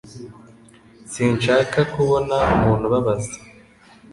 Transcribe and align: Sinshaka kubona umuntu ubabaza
Sinshaka 1.11 1.79
kubona 1.93 2.35
umuntu 2.53 2.83
ubabaza 2.89 3.35